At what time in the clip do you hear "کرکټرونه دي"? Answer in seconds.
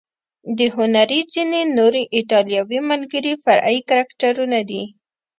3.89-4.83